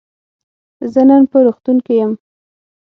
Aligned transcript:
زه 0.93 1.01
نن 1.09 1.21
په 1.31 1.37
روغتون 1.45 1.77
کی 1.85 1.93
یم. 2.01 2.11